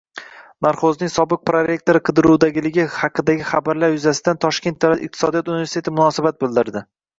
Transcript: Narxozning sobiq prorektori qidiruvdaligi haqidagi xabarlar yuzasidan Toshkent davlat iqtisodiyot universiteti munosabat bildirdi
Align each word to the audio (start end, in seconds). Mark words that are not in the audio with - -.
Narxozning 0.67 1.11
sobiq 1.15 1.43
prorektori 1.49 2.01
qidiruvdaligi 2.09 2.87
haqidagi 2.95 3.47
xabarlar 3.51 3.95
yuzasidan 3.99 4.41
Toshkent 4.49 4.83
davlat 4.87 5.07
iqtisodiyot 5.11 5.55
universiteti 5.57 5.97
munosabat 6.01 6.45
bildirdi 6.45 6.87